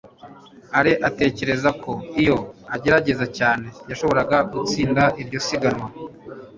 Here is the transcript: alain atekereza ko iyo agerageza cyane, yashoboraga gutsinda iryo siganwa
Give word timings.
alain 0.77 1.01
atekereza 1.09 1.69
ko 1.83 1.91
iyo 2.21 2.37
agerageza 2.75 3.25
cyane, 3.37 3.67
yashoboraga 3.89 4.37
gutsinda 4.51 5.03
iryo 5.21 5.39
siganwa 5.47 5.87